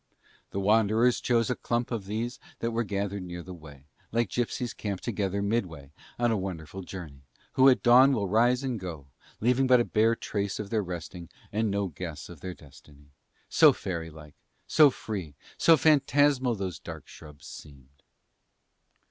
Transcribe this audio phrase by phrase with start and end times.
[0.49, 4.75] The wanderers chose a clump of these that were gathered near the way, like gypsies
[4.75, 7.21] camped awhile midway on a wonderful journey,
[7.53, 9.05] who at dawn will rise and go,
[9.41, 13.11] leaving but a bare trace of their resting and no guess of their destiny;
[13.47, 14.33] so fairy like,
[14.65, 18.01] so free, so phantasmal those dark shrubs seemed.